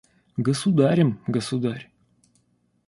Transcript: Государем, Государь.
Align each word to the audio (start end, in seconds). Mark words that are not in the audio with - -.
Государем, 0.35 1.19
Государь. 1.27 1.91